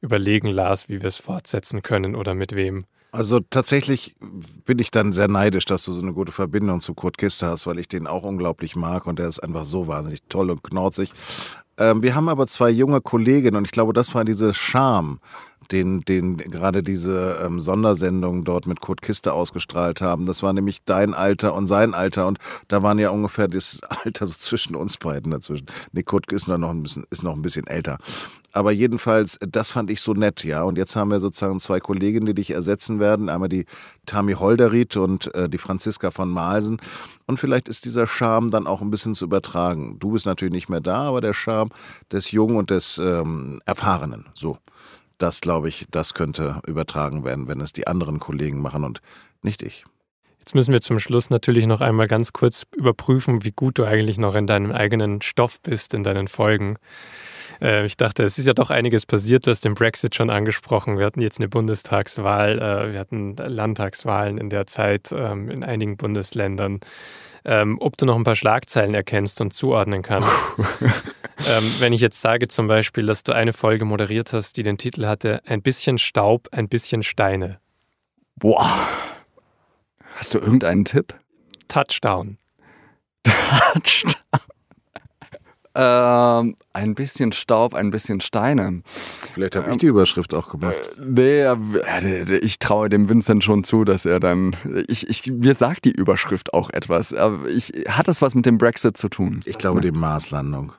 überlegen, 0.00 0.48
Lars, 0.48 0.88
wie 0.88 1.00
wir 1.00 1.08
es 1.08 1.16
fortsetzen 1.16 1.82
können 1.82 2.14
oder 2.14 2.34
mit 2.34 2.54
wem. 2.54 2.84
Also 3.12 3.40
tatsächlich 3.40 4.14
bin 4.64 4.78
ich 4.78 4.92
dann 4.92 5.12
sehr 5.12 5.26
neidisch, 5.26 5.64
dass 5.64 5.84
du 5.84 5.92
so 5.92 6.00
eine 6.00 6.12
gute 6.12 6.30
Verbindung 6.30 6.80
zu 6.80 6.94
Kurt 6.94 7.18
Kister 7.18 7.48
hast, 7.48 7.66
weil 7.66 7.78
ich 7.80 7.88
den 7.88 8.06
auch 8.06 8.22
unglaublich 8.22 8.76
mag 8.76 9.06
und 9.06 9.18
der 9.18 9.28
ist 9.28 9.40
einfach 9.40 9.64
so 9.64 9.88
wahnsinnig 9.88 10.20
toll 10.28 10.50
und 10.50 10.62
knorzig. 10.62 11.12
Ähm, 11.76 12.02
wir 12.02 12.14
haben 12.14 12.28
aber 12.28 12.46
zwei 12.46 12.70
junge 12.70 13.00
Kolleginnen 13.00 13.56
und 13.56 13.64
ich 13.64 13.72
glaube, 13.72 13.92
das 13.92 14.14
war 14.14 14.24
diese 14.24 14.54
Charme, 14.54 15.18
den, 15.72 16.00
den 16.02 16.36
gerade 16.36 16.82
diese 16.82 17.38
ähm, 17.44 17.60
Sondersendung 17.60 18.44
dort 18.44 18.66
mit 18.66 18.80
Kurt 18.80 19.02
Kister 19.02 19.34
ausgestrahlt 19.34 20.00
haben. 20.00 20.26
Das 20.26 20.42
war 20.42 20.52
nämlich 20.52 20.84
dein 20.84 21.14
Alter 21.14 21.54
und 21.54 21.66
sein 21.66 21.94
Alter 21.94 22.26
und 22.26 22.38
da 22.68 22.82
waren 22.82 22.98
ja 22.98 23.10
ungefähr 23.10 23.48
das 23.48 23.80
Alter 24.04 24.26
so 24.26 24.32
zwischen 24.38 24.76
uns 24.76 24.96
beiden 24.96 25.32
dazwischen. 25.32 25.66
Nee, 25.92 26.02
Kurt 26.02 26.30
ist 26.32 26.48
noch 26.48 26.70
ein 26.70 26.82
bisschen, 26.82 27.04
ist 27.10 27.22
noch 27.22 27.34
ein 27.34 27.42
bisschen 27.42 27.66
älter. 27.66 27.98
Aber 28.52 28.72
jedenfalls, 28.72 29.38
das 29.40 29.70
fand 29.70 29.90
ich 29.90 30.00
so 30.00 30.12
nett, 30.12 30.42
ja. 30.42 30.62
Und 30.64 30.76
jetzt 30.76 30.96
haben 30.96 31.10
wir 31.10 31.20
sozusagen 31.20 31.60
zwei 31.60 31.78
Kolleginnen, 31.78 32.26
die 32.26 32.34
dich 32.34 32.50
ersetzen 32.50 32.98
werden. 32.98 33.28
Einmal 33.28 33.48
die 33.48 33.64
Tami 34.06 34.32
Holderried 34.32 34.96
und 34.96 35.32
äh, 35.34 35.48
die 35.48 35.58
Franziska 35.58 36.10
von 36.10 36.28
Malsen. 36.30 36.80
Und 37.26 37.38
vielleicht 37.38 37.68
ist 37.68 37.84
dieser 37.84 38.08
Charme 38.08 38.50
dann 38.50 38.66
auch 38.66 38.80
ein 38.82 38.90
bisschen 38.90 39.14
zu 39.14 39.24
übertragen. 39.24 39.98
Du 40.00 40.10
bist 40.12 40.26
natürlich 40.26 40.52
nicht 40.52 40.68
mehr 40.68 40.80
da, 40.80 41.02
aber 41.02 41.20
der 41.20 41.34
Charme 41.34 41.70
des 42.10 42.32
Jungen 42.32 42.56
und 42.56 42.70
des 42.70 42.98
ähm, 42.98 43.60
Erfahrenen. 43.66 44.26
So. 44.34 44.58
Das 45.20 45.42
glaube 45.42 45.68
ich, 45.68 45.86
das 45.90 46.14
könnte 46.14 46.62
übertragen 46.66 47.24
werden, 47.26 47.46
wenn 47.46 47.60
es 47.60 47.74
die 47.74 47.86
anderen 47.86 48.20
Kollegen 48.20 48.62
machen 48.62 48.84
und 48.84 49.02
nicht 49.42 49.62
ich. 49.62 49.84
Jetzt 50.38 50.54
müssen 50.54 50.72
wir 50.72 50.80
zum 50.80 50.98
Schluss 50.98 51.28
natürlich 51.28 51.66
noch 51.66 51.82
einmal 51.82 52.08
ganz 52.08 52.32
kurz 52.32 52.66
überprüfen, 52.74 53.44
wie 53.44 53.52
gut 53.52 53.78
du 53.78 53.84
eigentlich 53.84 54.16
noch 54.16 54.34
in 54.34 54.46
deinem 54.46 54.72
eigenen 54.72 55.20
Stoff 55.20 55.60
bist, 55.60 55.92
in 55.92 56.04
deinen 56.04 56.26
Folgen. 56.26 56.78
Äh, 57.60 57.84
ich 57.84 57.98
dachte, 57.98 58.24
es 58.24 58.38
ist 58.38 58.46
ja 58.46 58.54
doch 58.54 58.70
einiges 58.70 59.04
passiert. 59.04 59.46
Du 59.46 59.50
hast 59.50 59.62
den 59.62 59.74
Brexit 59.74 60.14
schon 60.14 60.30
angesprochen. 60.30 60.96
Wir 60.96 61.04
hatten 61.04 61.20
jetzt 61.20 61.38
eine 61.38 61.50
Bundestagswahl, 61.50 62.58
äh, 62.58 62.92
wir 62.94 62.98
hatten 62.98 63.36
Landtagswahlen 63.36 64.38
in 64.38 64.48
der 64.48 64.66
Zeit 64.66 65.12
ähm, 65.12 65.50
in 65.50 65.64
einigen 65.64 65.98
Bundesländern. 65.98 66.80
Ähm, 67.44 67.76
ob 67.78 67.98
du 67.98 68.06
noch 68.06 68.16
ein 68.16 68.24
paar 68.24 68.36
Schlagzeilen 68.36 68.94
erkennst 68.94 69.42
und 69.42 69.52
zuordnen 69.52 70.00
kannst. 70.00 70.30
ähm, 71.46 71.74
wenn 71.78 71.92
ich 71.92 72.00
jetzt 72.00 72.20
sage 72.20 72.48
zum 72.48 72.66
Beispiel, 72.66 73.06
dass 73.06 73.22
du 73.24 73.32
eine 73.32 73.52
Folge 73.52 73.84
moderiert 73.84 74.32
hast, 74.32 74.56
die 74.56 74.62
den 74.62 74.78
Titel 74.78 75.06
hatte, 75.06 75.42
ein 75.46 75.62
bisschen 75.62 75.98
Staub, 75.98 76.48
ein 76.52 76.68
bisschen 76.68 77.02
Steine. 77.02 77.60
Boah. 78.36 78.88
Hast 80.16 80.34
du 80.34 80.38
irgendeinen 80.38 80.84
Tipp? 80.84 81.14
Touchdown. 81.68 82.38
Touchdown. 83.24 84.14
Ähm, 85.72 86.56
ein 86.72 86.94
bisschen 86.96 87.30
Staub, 87.30 87.74
ein 87.74 87.90
bisschen 87.90 88.20
Steine. 88.20 88.82
Vielleicht 89.34 89.54
habe 89.54 89.70
ich 89.70 89.76
die 89.76 89.86
Überschrift 89.86 90.34
auch 90.34 90.50
gemacht. 90.50 90.74
Nee, 90.98 91.44
ich 92.42 92.58
traue 92.58 92.88
dem 92.88 93.08
Vincent 93.08 93.44
schon 93.44 93.62
zu, 93.62 93.84
dass 93.84 94.04
er 94.04 94.18
dann. 94.18 94.56
Ich, 94.88 95.08
ich, 95.08 95.30
mir 95.30 95.54
sagt 95.54 95.84
die 95.84 95.92
Überschrift 95.92 96.54
auch 96.54 96.70
etwas. 96.70 97.14
Ich, 97.54 97.72
hat 97.88 98.08
das 98.08 98.20
was 98.20 98.34
mit 98.34 98.46
dem 98.46 98.58
Brexit 98.58 98.96
zu 98.96 99.08
tun? 99.08 99.42
Ich 99.44 99.58
glaube, 99.58 99.80
die 99.80 99.92
Marslandung. 99.92 100.72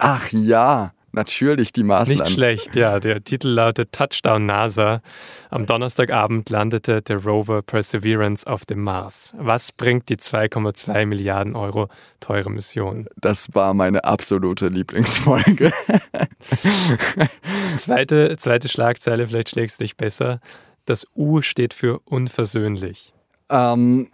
Ach 0.00 0.30
ja. 0.32 0.92
Natürlich 1.12 1.72
die 1.72 1.82
Marsland. 1.82 2.20
Nicht 2.20 2.32
schlecht, 2.32 2.76
ja. 2.76 3.00
Der 3.00 3.22
Titel 3.24 3.48
lautet 3.48 3.90
Touchdown 3.90 4.46
NASA. 4.46 5.02
Am 5.48 5.66
Donnerstagabend 5.66 6.48
landete 6.50 7.02
der 7.02 7.24
Rover 7.24 7.62
Perseverance 7.62 8.46
auf 8.46 8.64
dem 8.64 8.82
Mars. 8.84 9.34
Was 9.36 9.72
bringt 9.72 10.08
die 10.08 10.16
2,2 10.16 11.06
Milliarden 11.06 11.56
Euro 11.56 11.88
teure 12.20 12.48
Mission? 12.50 13.08
Das 13.16 13.52
war 13.54 13.74
meine 13.74 14.04
absolute 14.04 14.68
Lieblingsfolge. 14.68 15.72
zweite, 17.74 18.36
zweite 18.36 18.68
Schlagzeile, 18.68 19.26
vielleicht 19.26 19.50
schlägst 19.50 19.80
du 19.80 19.84
dich 19.84 19.96
besser. 19.96 20.40
Das 20.86 21.06
U 21.16 21.42
steht 21.42 21.74
für 21.74 21.98
unversöhnlich. 22.04 23.12
Ähm. 23.50 24.10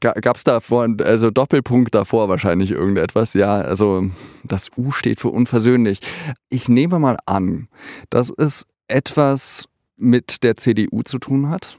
Gab 0.00 0.36
es 0.36 0.44
da 0.44 0.60
vor, 0.60 0.88
also 1.04 1.30
Doppelpunkt 1.30 1.94
davor 1.94 2.28
wahrscheinlich 2.28 2.70
irgendetwas? 2.70 3.34
Ja, 3.34 3.60
also 3.60 4.10
das 4.44 4.70
U 4.76 4.90
steht 4.90 5.20
für 5.20 5.28
unversöhnlich. 5.28 6.00
Ich 6.48 6.68
nehme 6.68 6.98
mal 6.98 7.16
an, 7.26 7.68
dass 8.10 8.32
es 8.36 8.66
etwas 8.88 9.66
mit 9.96 10.42
der 10.42 10.56
CDU 10.56 11.02
zu 11.02 11.18
tun 11.18 11.48
hat 11.48 11.78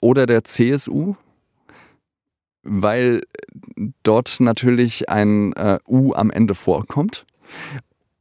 oder 0.00 0.26
der 0.26 0.44
CSU, 0.44 1.14
weil 2.62 3.22
dort 4.02 4.40
natürlich 4.40 5.08
ein 5.08 5.52
äh, 5.54 5.78
U 5.88 6.14
am 6.14 6.30
Ende 6.30 6.54
vorkommt. 6.54 7.26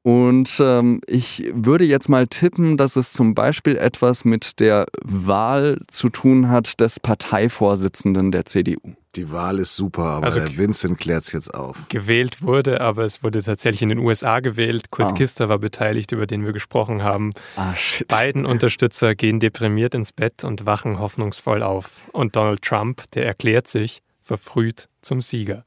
Und 0.03 0.61
ähm, 0.61 0.99
ich 1.07 1.49
würde 1.53 1.85
jetzt 1.85 2.09
mal 2.09 2.27
tippen, 2.27 2.75
dass 2.75 2.97
es 2.97 3.13
zum 3.13 3.33
Beispiel 3.33 3.77
etwas 3.77 4.25
mit 4.25 4.59
der 4.59 4.85
Wahl 5.01 5.79
zu 5.87 6.09
tun 6.09 6.49
hat 6.49 6.81
des 6.81 6.99
Parteivorsitzenden 6.99 8.31
der 8.31 8.45
CDU. 8.45 8.95
Die 9.15 9.31
Wahl 9.31 9.59
ist 9.59 9.75
super, 9.75 10.03
aber 10.03 10.25
also, 10.25 10.39
der 10.39 10.57
Vincent 10.57 10.99
klärt 10.99 11.23
es 11.23 11.31
jetzt 11.31 11.53
auf. 11.53 11.77
Gewählt 11.87 12.41
wurde, 12.41 12.81
aber 12.81 13.05
es 13.05 13.23
wurde 13.23 13.41
tatsächlich 13.43 13.83
in 13.83 13.89
den 13.89 13.99
USA 13.99 14.41
gewählt. 14.41 14.91
Kurt 14.91 15.11
ah. 15.11 15.13
Kister 15.13 15.47
war 15.47 15.59
beteiligt, 15.59 16.11
über 16.11 16.25
den 16.25 16.43
wir 16.43 16.51
gesprochen 16.51 17.03
haben. 17.03 17.31
Ah, 17.55 17.73
shit. 17.75 18.07
Beiden 18.07 18.45
Unterstützer 18.45 19.15
gehen 19.15 19.39
deprimiert 19.39 19.95
ins 19.95 20.11
Bett 20.11 20.43
und 20.43 20.65
wachen 20.65 20.99
hoffnungsvoll 20.99 21.63
auf. 21.63 22.01
Und 22.11 22.35
Donald 22.35 22.61
Trump, 22.61 23.03
der 23.11 23.25
erklärt 23.25 23.67
sich 23.67 24.01
verfrüht 24.19 24.89
zum 25.01 25.21
Sieger. 25.21 25.63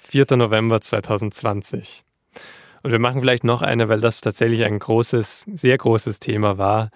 4. 0.00 0.36
November 0.36 0.80
2020. 0.80 2.04
Und 2.88 2.92
wir 2.92 3.00
machen 3.00 3.20
vielleicht 3.20 3.44
noch 3.44 3.60
eine, 3.60 3.90
weil 3.90 4.00
das 4.00 4.22
tatsächlich 4.22 4.64
ein 4.64 4.78
großes, 4.78 5.44
sehr 5.54 5.76
großes 5.76 6.20
Thema 6.20 6.56
war, 6.56 6.88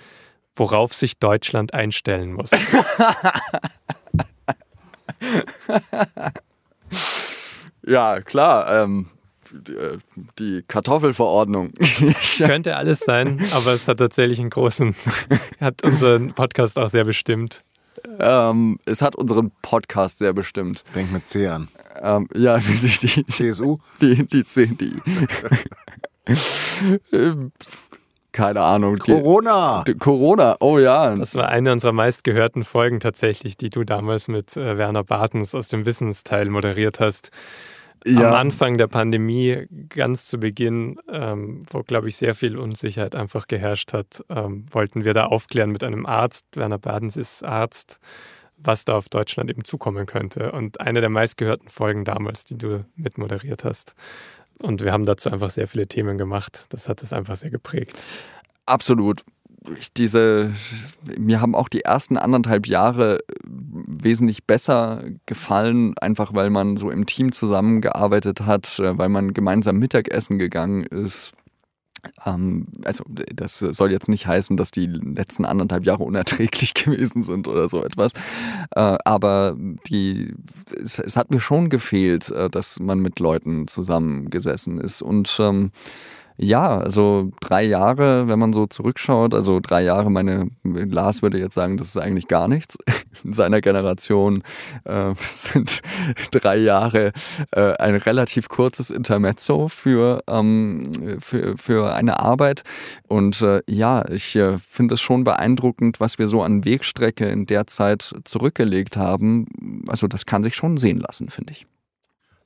worauf 0.57 0.95
sich 0.95 1.19
Deutschland 1.19 1.75
einstellen 1.75 2.33
muss. 2.33 2.49
ja, 7.87 8.23
klar. 8.23 8.85
Ähm, 8.85 9.11
äh, 9.53 9.99
die 10.39 10.65
Kartoffelverordnung. 10.67 11.75
Könnte 12.39 12.75
alles 12.77 13.01
sein, 13.01 13.45
aber 13.53 13.75
es 13.75 13.87
hat 13.87 13.99
tatsächlich 13.99 14.41
einen 14.41 14.49
großen, 14.49 14.95
hat 15.61 15.85
unseren 15.85 16.29
Podcast 16.29 16.79
auch 16.79 16.89
sehr 16.89 17.05
bestimmt. 17.05 17.65
Ähm, 18.19 18.79
es 18.87 19.03
hat 19.03 19.15
unseren 19.15 19.53
Podcast 19.61 20.21
sehr 20.21 20.33
bestimmt. 20.33 20.85
Denk 20.95 21.13
mit 21.13 21.27
C 21.27 21.49
an. 21.49 21.69
Ähm, 22.01 22.29
ja, 22.35 22.59
die, 22.59 22.89
die, 23.07 23.27
CSU? 23.27 23.77
Die, 24.01 24.27
die, 24.27 24.45
die, 24.45 24.75
die 24.75 24.97
keine 28.33 28.61
Ahnung. 28.61 28.97
Corona! 28.99 29.85
Die, 29.87 29.95
Corona, 29.95 30.57
oh 30.61 30.79
ja. 30.79 31.15
Das 31.15 31.35
war 31.35 31.49
eine 31.49 31.73
unserer 31.73 31.93
meistgehörten 31.93 32.65
Folgen 32.65 33.01
tatsächlich, 33.01 33.57
die 33.57 33.71
du 33.71 33.85
damals 33.85 34.29
mit 34.29 34.57
äh, 34.57 34.79
Werner 34.79 35.05
Bartens 35.05 35.55
aus 35.55 35.69
dem 35.69 35.85
Wissensteil 35.85 36.49
moderiert 36.49 36.99
hast. 37.01 37.31
ja. 38.05 38.29
am 38.29 38.35
Anfang 38.35 38.79
der 38.79 38.89
Pandemie, 38.89 39.67
ganz 39.89 40.27
zu 40.27 40.39
Beginn, 40.39 40.99
ähm, 41.09 41.63
wo, 41.71 41.83
glaube 41.83 42.09
ich, 42.09 42.17
sehr 42.17 42.35
viel 42.35 42.59
Unsicherheit 42.59 43.15
einfach 43.15 43.47
geherrscht 43.47 43.93
hat, 43.93 44.25
ähm, 44.29 44.67
wollten 44.71 45.05
wir 45.05 45.15
da 45.15 45.27
aufklären 45.27 45.71
mit 45.71 45.85
einem 45.85 46.07
Arzt. 46.07 46.47
Werner 46.55 46.79
Badens 46.79 47.17
ist 47.17 47.45
Arzt, 47.45 48.01
was 48.57 48.85
da 48.85 48.97
auf 48.97 49.09
Deutschland 49.09 49.51
eben 49.51 49.65
zukommen 49.65 50.07
könnte. 50.07 50.53
Und 50.53 50.81
eine 50.81 51.01
der 51.01 51.11
meistgehörten 51.11 51.69
Folgen 51.69 52.05
damals, 52.05 52.45
die 52.45 52.59
du 52.59 52.85
mitmoderiert 52.97 53.63
hast. 53.63 53.95
Und 54.59 54.83
wir 54.83 54.93
haben 54.93 55.07
dazu 55.07 55.31
einfach 55.31 55.51
sehr 55.51 55.67
viele 55.67 55.87
Themen 55.87 56.19
gemacht. 56.19 56.67
Das 56.71 56.89
hat 56.89 57.03
es 57.03 57.13
einfach 57.13 57.37
sehr 57.37 57.51
geprägt. 57.51 58.05
Absolut 58.67 59.25
diese, 59.97 60.53
mir 61.19 61.41
haben 61.41 61.55
auch 61.55 61.69
die 61.69 61.83
ersten 61.83 62.17
anderthalb 62.17 62.67
Jahre 62.67 63.21
wesentlich 63.45 64.45
besser 64.45 65.05
gefallen, 65.27 65.95
einfach 65.99 66.35
weil 66.35 66.51
man 66.51 66.77
so 66.77 66.91
im 66.91 67.07
Team 67.07 67.33
zusammengearbeitet 67.33 68.43
hat, 68.43 68.79
äh, 68.79 68.99
weil 68.99 69.09
man 69.09 69.35
gemeinsam 69.35 69.77
Mittagessen 69.79 70.39
gegangen 70.39 70.85
ist. 70.85 71.33
Ähm, 72.27 72.69
also 72.85 73.05
das 73.09 73.59
soll 73.59 73.93
jetzt 73.93 74.09
nicht 74.09 74.27
heißen, 74.27 74.57
dass 74.57 74.71
die 74.71 74.87
letzten 74.87 75.45
anderthalb 75.45 75.87
Jahre 75.87 76.05
unerträglich 76.05 76.75
gewesen 76.75 77.23
sind 77.23 77.49
oder 77.49 77.69
so 77.69 77.85
etwas. 77.85 78.13
Äh, 78.75 78.99
aber 79.05 79.57
die, 79.89 80.35
es, 80.83 80.99
es, 80.99 81.17
hat 81.17 81.31
mir 81.31 81.41
schon 81.41 81.69
gefehlt, 81.69 82.31
äh, 82.31 82.51
dass 82.51 82.81
man 82.81 82.99
mit 83.01 83.19
Leuten 83.19 83.69
zusammengesessen 83.69 84.79
ist. 84.79 85.03
Und 85.03 85.37
ähm, 85.41 85.71
ja, 86.37 86.79
also 86.79 87.31
drei 87.41 87.63
Jahre, 87.65 88.29
wenn 88.29 88.39
man 88.39 88.53
so 88.53 88.67
zurückschaut, 88.67 89.35
also 89.35 89.61
drei 89.61 89.83
Jahre, 89.83 90.11
meine 90.11 90.51
Lars 90.63 91.23
würde 91.23 91.39
jetzt 91.39 91.55
sagen, 91.55 91.77
das 91.77 91.89
ist 91.89 91.97
eigentlich 91.97 92.29
gar 92.29 92.49
nichts. 92.49 92.77
In 93.25 93.33
seiner 93.33 93.61
Generation 93.61 94.43
äh, 94.85 95.15
sind 95.19 95.83
drei 96.31 96.57
Jahre 96.57 97.13
äh, 97.53 97.75
ein 97.77 97.97
relativ 97.97 98.49
kurzes 98.49 98.91
Intermezzo 98.91 99.69
für, 99.69 100.23
ähm, 100.29 100.91
für, 101.21 101.57
für 101.59 101.93
eine 101.95 102.21
Arbeit. 102.21 102.63
Und 103.09 103.43
äh, 103.43 103.61
ja, 103.69 104.09
ich 104.09 104.35
äh, 104.37 104.59
finde 104.59 104.95
es 104.95 105.01
schon 105.01 105.25
beeindruckend, 105.25 106.01
was 106.01 106.19
wir 106.19 106.29
so 106.29 106.43
an 106.43 106.65
Wegstrecke 106.65 107.29
in 107.29 107.47
der 107.47 107.67
Zeit 107.67 108.15
zurückgelegt 108.25 108.97
haben. 108.97 109.83
Also 109.89 110.07
das 110.07 110.27
kann 110.27 110.43
sich 110.43 110.57
schon 110.57 110.77
sehen 110.77 110.99
lassen, 110.99 111.29
finde 111.29 111.53
ich. 111.53 111.67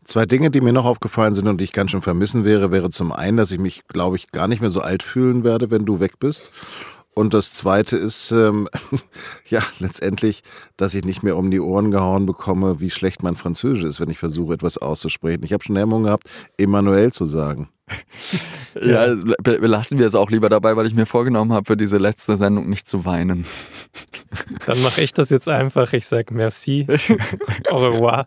Zwei 0.06 0.24
Dinge, 0.24 0.52
die 0.52 0.60
mir 0.60 0.72
noch 0.72 0.84
aufgefallen 0.84 1.34
sind 1.34 1.48
und 1.48 1.60
die 1.60 1.64
ich 1.64 1.72
ganz 1.72 1.90
schön 1.90 2.00
vermissen 2.00 2.44
wäre, 2.44 2.70
wäre 2.70 2.90
zum 2.90 3.10
einen, 3.10 3.36
dass 3.36 3.50
ich 3.50 3.58
mich, 3.58 3.82
glaube 3.88 4.14
ich, 4.14 4.30
gar 4.30 4.46
nicht 4.46 4.60
mehr 4.60 4.70
so 4.70 4.80
alt 4.80 5.02
fühlen 5.02 5.42
werde, 5.42 5.72
wenn 5.72 5.84
du 5.84 5.98
weg 5.98 6.20
bist. 6.20 6.52
Und 7.12 7.34
das 7.34 7.52
Zweite 7.52 7.96
ist, 7.96 8.30
ähm, 8.30 8.68
ja, 9.48 9.64
letztendlich, 9.80 10.44
dass 10.76 10.94
ich 10.94 11.04
nicht 11.04 11.24
mehr 11.24 11.36
um 11.36 11.50
die 11.50 11.58
Ohren 11.58 11.90
gehauen 11.90 12.24
bekomme, 12.24 12.78
wie 12.78 12.90
schlecht 12.90 13.24
mein 13.24 13.34
Französisch 13.34 13.82
ist, 13.82 13.98
wenn 13.98 14.08
ich 14.08 14.18
versuche, 14.18 14.54
etwas 14.54 14.78
auszusprechen. 14.78 15.42
Ich 15.42 15.52
habe 15.52 15.64
schon 15.64 15.74
Hemmungen 15.74 16.04
gehabt, 16.04 16.30
Emmanuel 16.56 17.12
zu 17.12 17.26
sagen. 17.26 17.68
Ja, 18.80 19.14
belassen 19.42 19.98
wir 19.98 20.06
es 20.06 20.14
auch 20.14 20.30
lieber 20.30 20.48
dabei, 20.48 20.76
weil 20.76 20.86
ich 20.86 20.94
mir 20.94 21.06
vorgenommen 21.06 21.52
habe, 21.52 21.64
für 21.64 21.76
diese 21.76 21.98
letzte 21.98 22.36
Sendung 22.36 22.68
nicht 22.68 22.88
zu 22.88 23.04
weinen. 23.04 23.46
Dann 24.66 24.82
mache 24.82 25.00
ich 25.00 25.14
das 25.14 25.30
jetzt 25.30 25.48
einfach. 25.48 25.92
Ich 25.92 26.06
sage 26.06 26.34
merci, 26.34 26.86
au 27.70 27.78
revoir. 27.78 28.26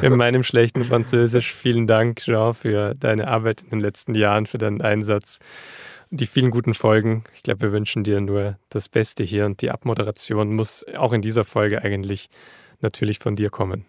In 0.00 0.16
meinem 0.16 0.42
schlechten 0.42 0.84
Französisch. 0.84 1.52
Vielen 1.52 1.86
Dank, 1.86 2.20
Jean, 2.20 2.54
für 2.54 2.94
deine 2.94 3.28
Arbeit 3.28 3.62
in 3.62 3.70
den 3.70 3.80
letzten 3.80 4.14
Jahren, 4.14 4.46
für 4.46 4.58
deinen 4.58 4.80
Einsatz 4.80 5.40
und 6.10 6.20
die 6.20 6.26
vielen 6.26 6.50
guten 6.50 6.74
Folgen. 6.74 7.24
Ich 7.34 7.42
glaube, 7.42 7.62
wir 7.62 7.72
wünschen 7.72 8.04
dir 8.04 8.20
nur 8.20 8.58
das 8.70 8.88
Beste 8.88 9.24
hier 9.24 9.46
und 9.46 9.60
die 9.60 9.70
Abmoderation 9.70 10.54
muss 10.54 10.84
auch 10.96 11.12
in 11.12 11.22
dieser 11.22 11.44
Folge 11.44 11.82
eigentlich 11.82 12.30
natürlich 12.80 13.18
von 13.18 13.36
dir 13.36 13.50
kommen. 13.50 13.84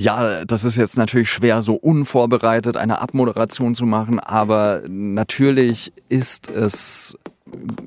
Ja, 0.00 0.44
das 0.44 0.62
ist 0.62 0.76
jetzt 0.76 0.96
natürlich 0.96 1.28
schwer, 1.28 1.60
so 1.60 1.74
unvorbereitet 1.74 2.76
eine 2.76 3.00
Abmoderation 3.00 3.74
zu 3.74 3.84
machen, 3.84 4.20
aber 4.20 4.82
natürlich 4.86 5.92
ist 6.08 6.48
es 6.48 7.18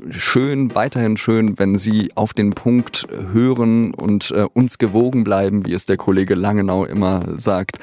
schön, 0.09 0.75
weiterhin 0.75 1.15
schön, 1.15 1.57
wenn 1.57 1.77
Sie 1.77 2.11
auf 2.15 2.33
den 2.33 2.49
Punkt 2.49 3.07
hören 3.31 3.93
und 3.93 4.29
äh, 4.31 4.45
uns 4.53 4.77
gewogen 4.77 5.23
bleiben, 5.23 5.65
wie 5.65 5.71
es 5.71 5.85
der 5.85 5.95
Kollege 5.95 6.35
Langenau 6.35 6.83
immer 6.83 7.23
sagt. 7.37 7.77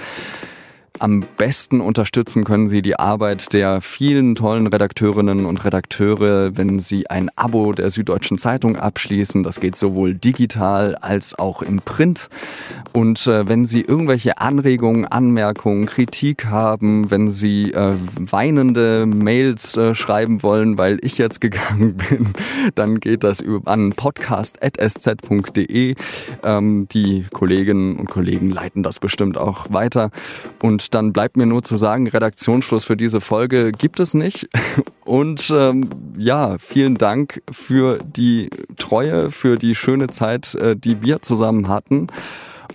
Am 1.00 1.24
besten 1.36 1.80
unterstützen 1.80 2.42
können 2.42 2.66
Sie 2.66 2.82
die 2.82 2.98
Arbeit 2.98 3.52
der 3.52 3.80
vielen 3.80 4.34
tollen 4.34 4.66
Redakteurinnen 4.66 5.46
und 5.46 5.64
Redakteure, 5.64 6.56
wenn 6.56 6.80
Sie 6.80 7.08
ein 7.08 7.30
Abo 7.36 7.72
der 7.72 7.90
Süddeutschen 7.90 8.36
Zeitung 8.36 8.76
abschließen. 8.76 9.44
Das 9.44 9.60
geht 9.60 9.76
sowohl 9.76 10.14
digital 10.14 10.96
als 10.96 11.38
auch 11.38 11.62
im 11.62 11.80
Print. 11.80 12.28
Und 12.92 13.28
äh, 13.28 13.48
wenn 13.48 13.64
Sie 13.64 13.82
irgendwelche 13.82 14.38
Anregungen, 14.38 15.04
Anmerkungen, 15.04 15.86
Kritik 15.86 16.46
haben, 16.46 17.12
wenn 17.12 17.30
Sie 17.30 17.72
äh, 17.72 17.94
weinende 18.18 19.06
Mails 19.06 19.76
äh, 19.76 19.94
schreiben 19.94 20.42
wollen, 20.42 20.78
weil 20.78 20.98
ich 21.02 21.16
jetzt 21.16 21.40
gegangen 21.40 21.96
bin, 21.96 22.32
dann 22.74 22.98
geht 22.98 23.22
das 23.22 23.44
an 23.66 23.92
podcast.sz.de. 23.92 25.94
Ähm, 26.42 26.88
die 26.88 27.26
Kolleginnen 27.32 27.96
und 27.96 28.10
Kollegen 28.10 28.50
leiten 28.50 28.82
das 28.82 28.98
bestimmt 28.98 29.38
auch 29.38 29.70
weiter. 29.70 30.10
Und 30.60 30.87
dann 30.90 31.12
bleibt 31.12 31.36
mir 31.36 31.46
nur 31.46 31.62
zu 31.62 31.76
sagen, 31.76 32.08
Redaktionsschluss 32.08 32.84
für 32.84 32.96
diese 32.96 33.20
Folge 33.20 33.72
gibt 33.72 34.00
es 34.00 34.14
nicht. 34.14 34.48
Und 35.04 35.52
ähm, 35.54 35.88
ja, 36.16 36.56
vielen 36.58 36.96
Dank 36.96 37.42
für 37.50 37.98
die 37.98 38.50
Treue, 38.76 39.30
für 39.30 39.56
die 39.56 39.74
schöne 39.74 40.08
Zeit, 40.08 40.54
äh, 40.54 40.76
die 40.76 41.02
wir 41.02 41.22
zusammen 41.22 41.68
hatten. 41.68 42.08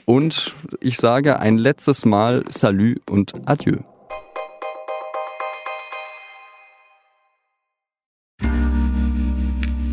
Und 0.05 0.55
ich 0.79 0.97
sage 0.97 1.39
ein 1.39 1.57
letztes 1.57 2.05
Mal 2.05 2.43
Salut 2.49 2.99
und 3.09 3.33
Adieu. 3.47 3.77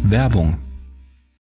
Werbung. 0.05 0.59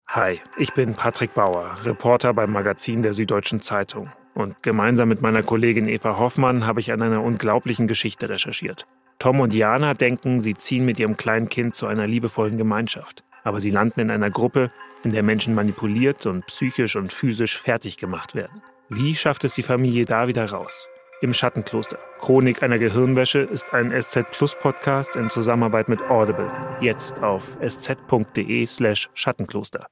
Hi, 0.10 0.42
ich 0.58 0.74
bin 0.74 0.94
Patrick 0.94 1.34
Bauer, 1.34 1.78
Reporter 1.84 2.34
beim 2.34 2.52
Magazin 2.52 3.02
der 3.02 3.14
Süddeutschen 3.14 3.62
Zeitung. 3.62 4.12
Und 4.38 4.62
gemeinsam 4.62 5.10
mit 5.10 5.24
meiner 5.24 5.42
Kollegin 5.42 5.90
Eva 5.90 6.20
Hoffmann 6.20 6.68
habe 6.68 6.80
ich 6.80 6.92
an 6.92 7.02
einer 7.02 7.24
unglaublichen 7.24 7.88
Geschichte 7.88 8.30
recherchiert. 8.30 8.86
Tom 9.18 9.40
und 9.40 9.56
Jana 9.56 9.96
denken, 9.96 10.42
sie 10.42 10.54
ziehen 10.54 10.86
mit 10.86 11.00
ihrem 11.00 11.18
kleinen 11.18 11.50
Kind 11.50 11.74
zu 11.76 11.88
einer 11.88 12.06
liebevollen 12.06 12.56
Gemeinschaft. 12.56 13.24
Aber 13.44 13.60
sie 13.60 13.72
landen 13.72 14.00
in 14.00 14.12
einer 14.12 14.30
Gruppe, 14.30 14.70
in 15.04 15.10
der 15.10 15.24
Menschen 15.24 15.56
manipuliert 15.56 16.28
und 16.28 16.46
psychisch 16.46 16.96
und 16.96 17.12
physisch 17.12 17.58
fertig 17.58 17.98
gemacht 17.98 18.36
werden. 18.36 18.62
Wie 18.90 19.16
schafft 19.16 19.44
es 19.44 19.56
die 19.56 19.64
Familie 19.64 20.06
da 20.06 20.28
wieder 20.28 20.46
raus? 20.46 20.88
Im 21.22 21.34
Schattenkloster. 21.34 21.98
Chronik 22.20 22.62
einer 22.62 22.78
Gehirnwäsche 22.78 23.40
ist 23.40 23.66
ein 23.74 23.92
SZ 24.00 24.30
Plus 24.30 24.54
Podcast 24.54 25.16
in 25.16 25.32
Zusammenarbeit 25.32 25.90
mit 25.90 26.00
Audible. 26.12 26.52
Jetzt 26.80 27.24
auf 27.24 27.58
sz.de 27.60 28.68
slash 28.68 29.10
Schattenkloster. 29.16 29.88